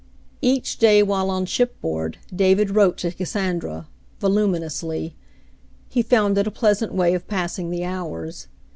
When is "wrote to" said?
2.71-3.11